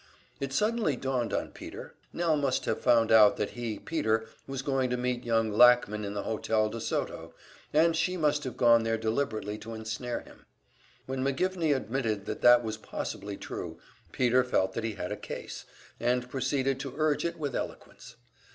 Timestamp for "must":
2.35-2.65, 8.17-8.43